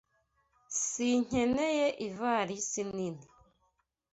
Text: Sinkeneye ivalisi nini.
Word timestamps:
Sinkeneye 0.87 1.87
ivalisi 2.07 2.81
nini. 2.95 3.27